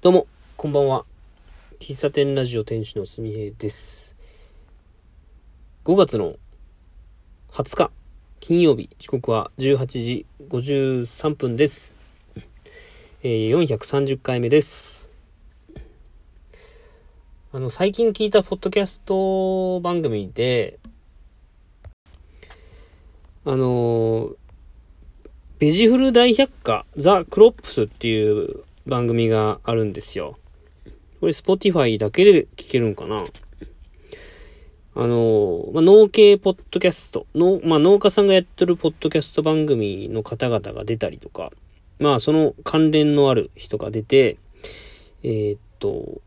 [0.00, 1.04] どうも、こんばんは。
[1.80, 4.14] 喫茶店ラジオ店主のすみへいです。
[5.84, 6.36] 5月の
[7.50, 7.90] 20日、
[8.38, 11.96] 金曜日、時刻は18時53分です。
[13.24, 15.10] えー、430回目です。
[17.50, 20.78] あの、最近聞いたポッドキャスト番組で、
[23.44, 24.36] あのー
[25.58, 30.38] ベジフル大百科、ザ・クロップスっていう番組があるんですよ。
[31.20, 33.24] これ、スポティファイだけで聞けるんかな？
[34.94, 41.52] あの、まあ、農系ポッドキャスト、のまあ、農家さんがやってるポッドキャスト番組の方々が出たりとか、
[42.00, 44.38] まあ、その関連のある人が出て、
[45.22, 46.20] えーっと、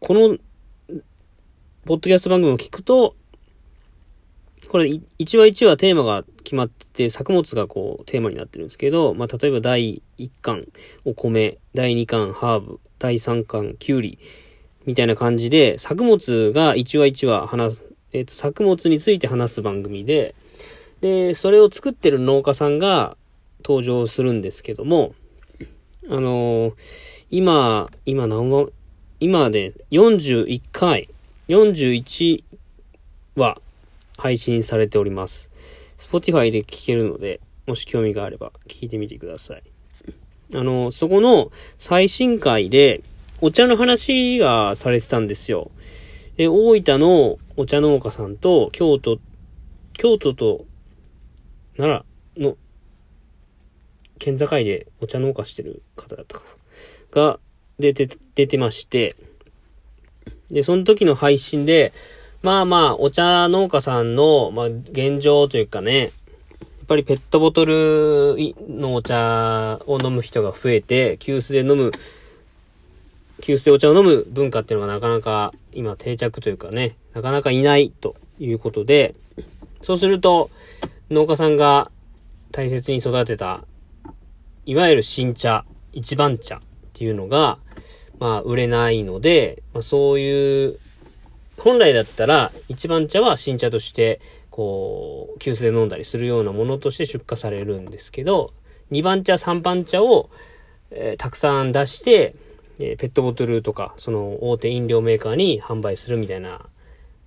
[0.00, 0.38] この、
[1.84, 3.14] ポッドキャスト番組を聞くと、
[4.68, 10.66] これ、一話一話テーマが決まってて、作物がこう、テーマになってるんですけど、まあ、例えば第1巻、
[11.04, 14.18] お米、第2巻、ハーブ、第3巻、キュウリ、
[14.86, 20.34] みたいな感じで、作物が一話一話話す、えっ、と、作物について話す番組で、
[21.00, 23.16] で、それを作ってる農家さんが
[23.64, 25.14] 登場するんですけども、
[26.08, 26.74] あのー
[27.30, 28.68] 今、今何話、
[29.18, 31.08] 今で41回、
[31.48, 32.44] 41
[33.34, 33.60] 話
[34.16, 35.50] 配信されております。
[35.98, 39.62] Spotify で聞けるので、もし興味があれば聞いてみてください。
[40.54, 43.02] あの、そこの最新回で
[43.40, 45.70] お茶の話がされてたんですよ。
[46.36, 49.18] で、大分のお茶農家さんと京都、
[49.92, 50.64] 京都と
[51.76, 52.04] 奈
[52.36, 52.56] 良の
[54.18, 56.54] 県境でお茶農家してる方だったかな。
[57.14, 57.38] が
[57.78, 59.16] 出て、出てまして、
[60.50, 61.92] で、その時の配信で、
[62.44, 66.10] まあまあ、お茶農家さんの、まあ、現状というかね、やっ
[66.86, 68.36] ぱりペットボトル
[68.68, 71.90] のお茶を飲む人が増えて、急須で飲む、
[73.40, 79.14] 急須でお茶を飲む文化っていうのがなかなか今定着というかね、なかなかいないということで、
[79.80, 80.50] そうすると、
[81.10, 81.90] 農家さんが
[82.52, 83.64] 大切に育てた、
[84.66, 86.60] いわゆる新茶、一番茶っ
[86.92, 87.56] ていうのが、
[88.18, 90.78] まあ、売れないので、まあ、そういう
[91.58, 94.20] 本来だったら一番茶は新茶として
[94.50, 98.52] こう急須で飲んだりするようなものとして出荷されるんですけど
[98.90, 100.30] 二番茶三番茶を、
[100.90, 102.34] えーたくさん出して、
[102.78, 106.66] えーペットボトルとかその大手飲料メーカーに販売するみたいな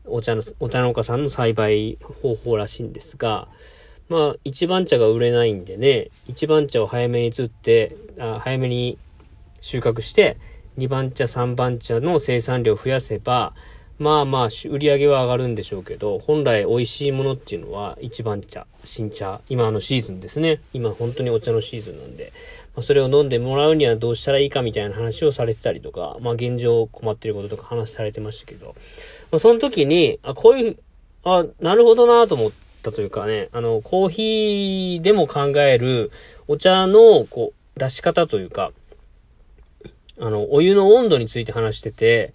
[0.06, 3.48] お茶のお茶農家さんの栽培方法らしいんですが
[4.10, 8.98] まあ一番茶が売れないんでね一番茶を早めに釣ってあ早めに
[9.60, 10.38] 収穫して
[10.78, 13.54] 2番茶3番茶の生産量を増やせば
[14.00, 20.60] まあまあ売り上げは上がるんでしょうけど本来美味しいものっていうのは一番茶新茶今のシーズンですね。
[20.74, 22.32] 今本当にお茶のシーズンなんで、
[22.76, 28.76] まあ、それを飲んでもらうにはどうしたらいいかみたいな話をされてたりとかまあ現状困ってることとか話されてましたけど、
[29.32, 30.78] まあ、その時にあこういう
[31.24, 32.52] あなるほどなと思っ
[32.84, 36.12] たというかねあのコーヒーでも考える
[36.48, 38.72] お茶のこう出し方というか
[40.20, 42.34] あの、お湯の温度について話してて、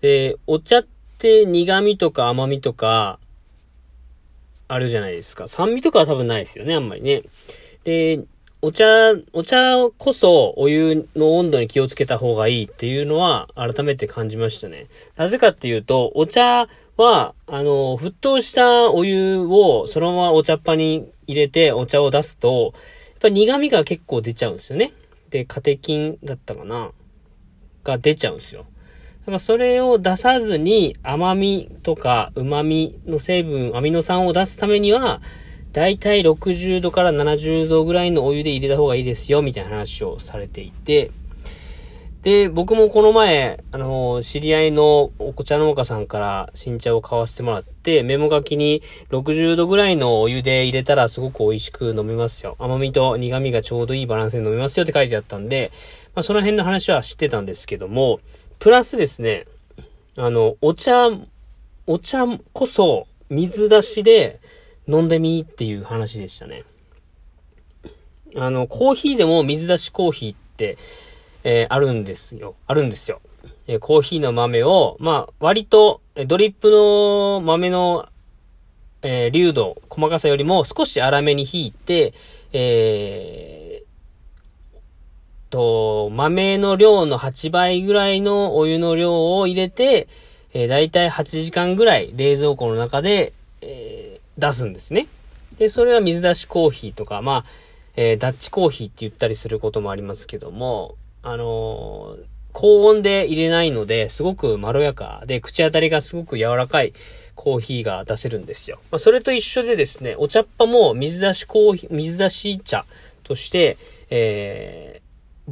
[0.00, 3.18] で、お茶って苦味とか甘みとか、
[4.68, 5.46] あるじゃないですか。
[5.48, 7.22] 酸味とかは多分ないですよね、あんまりね。
[7.84, 8.20] で、
[8.62, 8.86] お茶、
[9.34, 14.86] お茶こそお湯の温度に気をつけた方がいいっていうのは改めて感じましたね。
[15.16, 16.66] なぜかっていうと、お茶
[16.96, 22.72] は、あの、沸騰したお湯をそのままお茶っ葉に入れてお茶を出すと、
[23.12, 24.94] やっぱ苦味が結構出ちゃうんですよね。
[25.28, 26.90] で、カテキンだったかな？
[27.82, 28.64] が出ちゃうんですよ。
[29.24, 35.22] だからそれを出さずに甘みとか旨味の成分、アミノ酸を出すためには、
[35.72, 41.10] だいたい60度から70度ぐらいのお湯で入れた方がいいですよ、みたいな話をされていて、
[42.24, 52.56] で、僕もこの前、あの、知り合いのお茶農家さんから新茶を買わせてもらって、メモ書きに60度ぐらいのお湯で入れたらすごく美味しく飲めますよ。
[52.58, 55.70] 甘みと苦味がちょうどいいバランスで飲めますよって書いてあったんで、
[56.14, 58.20] まあ、その辺の話は知ってたんですけども、
[58.64, 59.44] プラスですね、
[60.16, 61.10] あの、お茶、
[61.86, 62.24] お茶
[62.54, 64.40] こそ水出しで
[64.88, 66.64] 飲んでみっていう話でしたね。
[68.34, 70.78] あの、コーヒーでも水出しコーヒーって、
[71.42, 72.54] えーあるんですよ。
[72.66, 73.20] あるんですよ。
[73.66, 78.08] えーコーヒーの豆を、まあ、割と、ドリップの豆の、
[79.02, 82.14] えー流度、細かさよりも少し粗めに引いて、
[82.54, 83.63] えー
[85.54, 90.08] と、豆の量の8倍ぐらいのお湯の量を入れて、
[90.52, 95.06] えー、だいたい8時間ぐらい冷蔵庫の中で、えー出すんですね。
[95.58, 97.44] で、それは水出しコーヒーとか、まあ、
[97.94, 106.92] えーダッチコーヒーって言ったりすることもありますけども、あのー高温で入れないので、すごくまろやかで、口当たりがすごく柔らかい
[107.34, 108.78] コーヒーが出せるんですよ。
[108.92, 112.86] まあ、それと一緒でですね、お茶っ葉も水出しコーヒー、水出し茶
[113.24, 113.76] として、
[114.10, 115.00] え、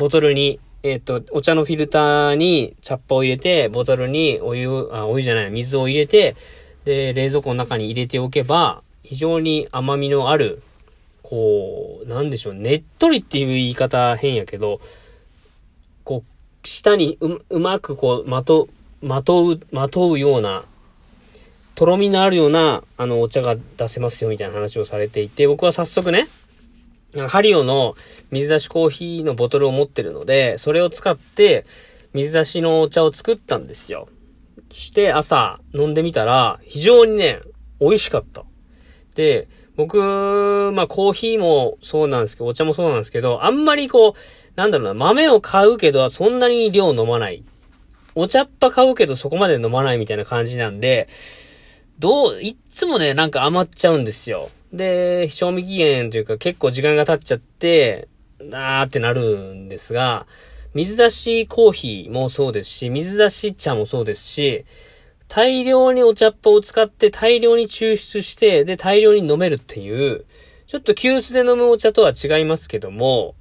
[0.02, 6.34] ボトルに、えっ、と、お茶のフィルターに茶っ葉を入れて、ボトルにお湯、あ、お湯じゃない、水を入れて、
[6.84, 10.60] で、冷蔵庫の中に入れておけば、非常に甘みのある、
[11.22, 14.80] こう、なんでしょう、ねっとりっていう言い方変やけど、
[16.02, 18.68] こう、下にう、うまくこう、まと、
[19.02, 20.64] まとう、まとうような、
[21.76, 26.26] とろみのあるような、あの、お茶が出せますよ、みたいな話をされていて、僕は早速ね、
[27.28, 27.94] ハリオの
[28.30, 31.66] 水出しコーヒーのボトルを持ってるので、それを使って、
[32.14, 34.08] 水出しのお茶を作ったんですよ。
[34.70, 37.40] そして朝飲んでみたら、非常にね、
[37.80, 38.44] 美味しかった。
[39.14, 44.14] で、僕、まあコーヒーもそうなんですけど、お茶もそうなんですけど、あんまりこう、
[44.56, 47.44] なんだろうな、豆を買うけど、そんなに量飲まない。
[48.14, 51.08] お茶っ葉買うけど、そこまで飲まないみたいな感じなんで、
[51.98, 54.50] どう、いっつもね、なんか余っちゃうんですよ。
[54.72, 58.08] で、賞味期限というか結構時間が経っちゃって、
[58.40, 60.26] なーってなるんですが、
[60.74, 64.64] 水出しコーヒーもそうですし、水出し茶もそうですし、
[65.28, 70.24] 大量にお茶っ葉を使って大量に抽出して、で、大量に飲めるっていう、
[70.66, 73.34] ちょっと急須で飲むお茶とは違いますけども、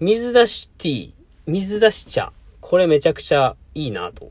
[0.00, 1.12] 水出しティー、
[1.46, 4.30] 水出し茶、これめちゃくちゃいいなと、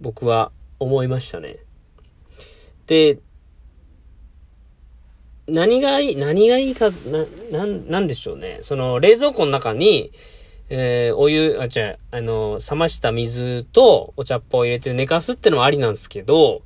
[0.00, 0.50] 僕は
[0.80, 1.58] 思いましたね。
[2.86, 3.18] で、
[5.48, 7.26] 何がいい、何がいいか、な、
[7.58, 8.58] なん、なんでしょうね。
[8.62, 10.12] その、冷蔵庫の中に、
[10.68, 16.62] えー、お湯、あ、違う、あの、冷ました水とお茶っ葉を入れて寝かすってのもありなんですけど、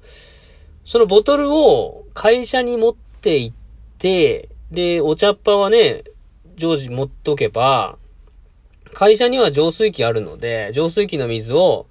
[0.84, 3.56] そのボトルを会社に持って行っ
[3.98, 6.04] て、で、お茶っ葉はね、
[6.56, 7.98] 常時持っとけば、
[8.92, 11.86] 会社には浄水器あるので、浄水器の水を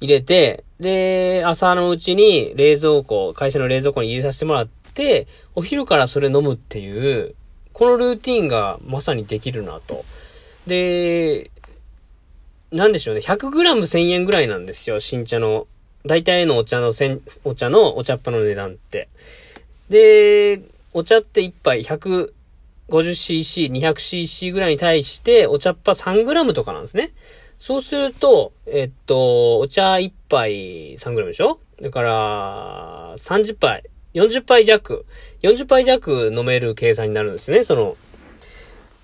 [0.00, 7.34] 入れて、で、朝のうちに冷蔵庫、会社の冷蔵庫に入れさせてもらってて、お昼からそれ飲むっていう、
[7.72, 10.04] このルーティンがまさにできるなと。
[10.66, 11.50] で、
[12.72, 13.20] なんでしょうね。
[13.20, 14.98] 100g1000 円ぐらいなんですよ。
[14.98, 15.66] 新茶の。
[16.06, 19.08] 大体のお茶のせん、お茶のお茶っ葉の値段って。
[19.90, 20.62] で、
[20.92, 27.10] お茶って1杯 150cc、200cc ぐらいに対して、お茶っ葉 3g とかなんですね。
[27.58, 31.58] そうすると、えっと、お茶1杯 3g でしょ？
[31.82, 33.82] だから、30杯、
[34.16, 35.04] 40杯弱、
[35.42, 37.64] 40杯弱飲める計算になるんですね。
[37.64, 37.96] その、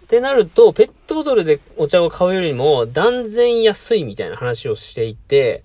[0.04, 5.64] ってなると、ペットボトルでお茶を買うよりも断然安いみたいな話をしていて、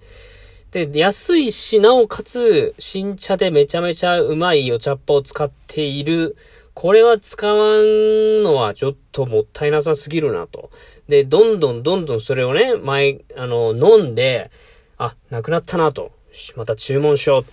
[0.72, 6.36] で、安いし、なおかつ、新茶でめちゃめちゃうまいお茶っ葉を使っている。
[6.74, 10.72] これは使わんのはちょっともったいなさすぎるなと。
[11.08, 14.52] で、どんどんどんどんそれをね、前、あの、飲んで、
[14.98, 16.12] あ、なくなったなと。
[16.58, 17.46] また注文しよ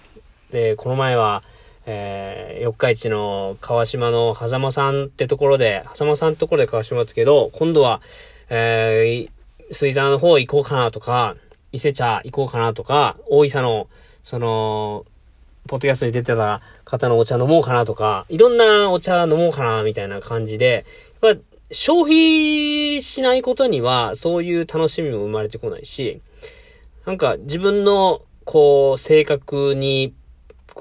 [0.50, 0.52] う。
[0.52, 1.44] で、この前は、
[1.86, 8.00] えー、四日市の川島の狭間さんってところで、狭間さんってところで川島ですけど、今度は、
[8.48, 11.36] えー、水産の方行こうかなとか、
[11.72, 13.88] 伊勢茶行こうかなとか、大井佐の、
[14.22, 15.04] その、
[15.66, 20.86] ポッドキャストに出てた方のお茶飲もうかなとか、いろんなお茶飲もうかな、みたいな感じで、
[21.22, 21.40] やっぱ
[21.70, 26.20] 消費しないことには、そういう楽しみも生まれてこないし、
[27.06, 30.14] なんか自分の、こう、性格に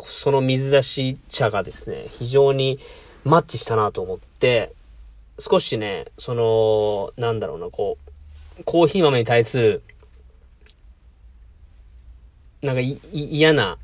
[0.06, 2.80] その水出し茶がですね、非常に
[3.24, 4.74] マッチしたなと思って、
[5.40, 7.98] 少しね、その、なんだろうな、こ
[8.60, 9.82] う、コーヒー豆に対する、
[12.62, 13.78] なんか嫌な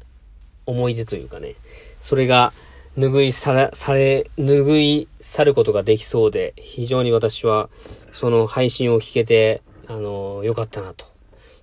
[0.66, 1.56] 思い出というかね、
[2.02, 2.54] それが
[2.98, 7.70] 拭いされ、され、拭い去ることができそうで、非常に私は、
[8.14, 11.06] その配信を聞けて、あの、良かったなと。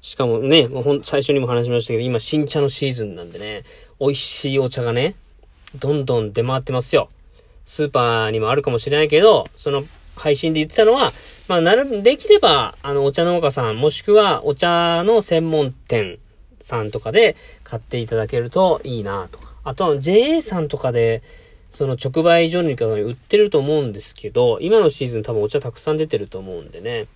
[0.00, 3.64] しかもね、もうほん、最初にも話しましたけど、今新茶のシーズンなんでね、
[4.00, 5.15] 美味しいお茶がね、
[5.79, 7.09] どんどん出回ってますよ。
[7.67, 9.85] スーパーにもあるかもしれないけど、その
[10.17, 11.12] 配信で言ってたのは、
[11.49, 16.19] まあ、なる、できれば、あの、お茶農家さん、もしくはお茶の専門店
[16.61, 19.53] さんとかで買っていただけるといいなとか。
[19.65, 21.23] あとは JA さんとかで、
[21.73, 27.07] その直売所に売ってると思うんですけど、今のシーズン多分お茶たくさん出てると思うんでね。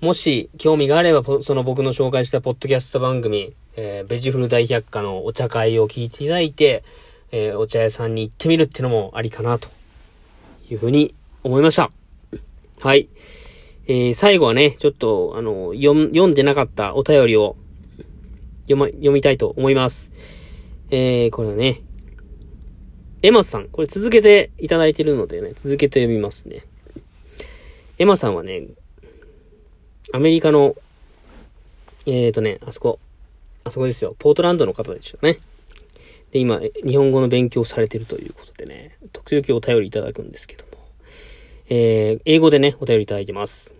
[0.00, 6.84] もし興味があれば、その僕の紹介したポッドキャスト番組、えー、ベジフル大百科のお茶会を聞いていただいて、
[7.32, 9.68] えー、お茶屋さんに行ってみるってのもありかな、と
[10.70, 11.90] いうふうに思いました。
[12.80, 13.08] はい。
[13.86, 17.56] えー、最後はね、ちょっと、あの、読読んでなかったお便りを
[18.62, 20.12] 読ま、読みたいと思います。
[20.90, 21.82] えー、これはね、
[23.22, 26.64] エマさん、これ続けていただいてるのでね、続けて読みますね。
[27.98, 28.64] エマさんはね、
[30.12, 30.74] アメリカの
[32.06, 32.98] えーとね、あそこ、
[33.64, 34.14] あそこですよ。
[34.18, 35.38] ポートランドの方でしたね。
[36.30, 40.70] で、今、日本語の勉強されてるということでね、時々お便りいただくんですけども。
[41.68, 43.74] えー、英語でね、お便りいただいてます。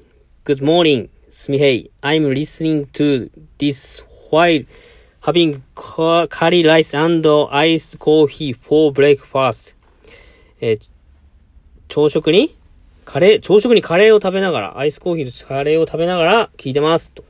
[0.45, 1.91] Good morning, Smihei.
[2.03, 4.67] I'm listening to this while
[5.23, 9.75] having curry rice and iced coffee for breakfast.
[10.61, 10.89] えー、
[11.89, 12.57] 朝食に
[13.05, 17.11] カレー、朝食にカレーを食べながら、アイスコーヒーとカレーを食べながら聞いてます。
[17.13, 17.25] と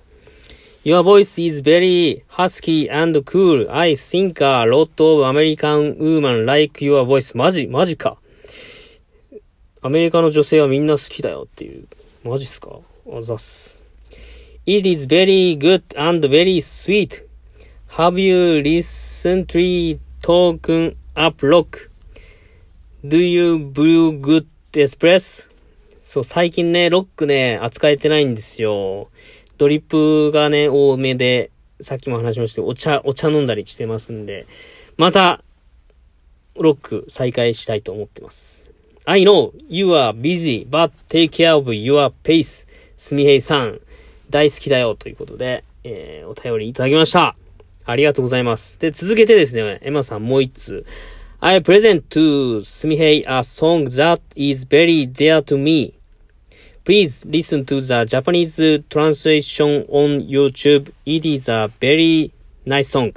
[0.83, 3.69] Your voice is very husky and cool.
[3.69, 7.37] I think a lot of American women like your voice.
[7.37, 8.17] マジマジか。
[9.83, 11.87] アメリカの女性はみんな好きだよっていう。
[12.25, 12.79] マジっすか
[13.15, 13.83] あざっす。
[14.65, 17.27] It is very good and very sweet.
[17.99, 21.91] Have you recently taken up rock?
[23.05, 25.47] Do you brew good espresso?
[26.01, 29.11] そう、最近ね、ロックね、扱えてないんですよ。
[29.61, 31.51] ドリップがね、多めで、
[31.83, 34.47] さっきも話しましたけど、お茶、お茶飲んだりしてますんで、
[34.97, 35.45] また、
[36.55, 38.71] ロック再開したいと思ってます。
[39.05, 42.67] I know you are busy, but take care of your pace.
[42.97, 43.81] すみへいさん、
[44.31, 47.37] 大好きだよということで、えー、お便りいただきました。
[47.85, 48.81] ありがとうございます。
[48.81, 50.87] で、続けてですね、エマさんもう一通。
[51.41, 56.00] I present to すみへい a song that is very dear to me.
[56.91, 58.57] Please listen to the Japanese
[58.89, 60.91] translation on YouTube.
[61.07, 62.33] It is a very
[62.67, 63.15] nice song.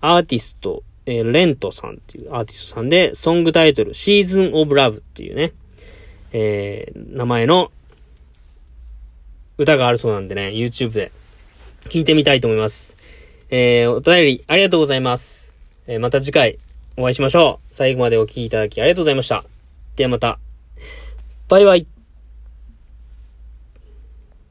[0.00, 5.52] アーティスト、えー、レントさんっていうアーティストさんで、ソングタイトル、シーズンオブラブっていうね、
[6.32, 7.72] えー、名前の
[9.56, 11.10] 歌があるそうなんでね、YouTube で
[11.86, 12.96] 聞いてみたいと思います。
[13.50, 15.52] えー、お便りありがとうございます。
[15.88, 16.60] えー、また次回
[16.96, 17.74] お会いしましょう。
[17.74, 19.42] 最後までお聴きいただきありがとうございました。
[19.96, 20.38] ではまた。
[21.48, 21.97] バイバイ。